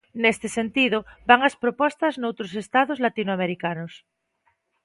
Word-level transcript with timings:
Neste 0.23 0.47
sentido, 0.57 0.97
van 1.29 1.39
as 1.49 1.55
propostas 1.63 2.13
noutros 2.21 2.51
Estados 2.63 3.01
latinoamericanos. 3.05 3.93